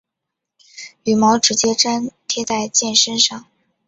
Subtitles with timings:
[1.03, 3.45] 羽毛直接粘贴在箭身上。